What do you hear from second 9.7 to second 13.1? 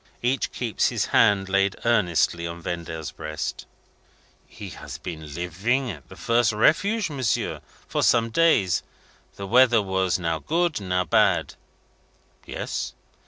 was now good, now bad." "Yes?"